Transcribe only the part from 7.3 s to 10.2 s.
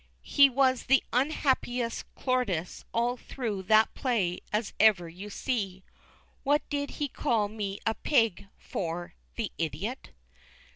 me a "pig" for, the idiot?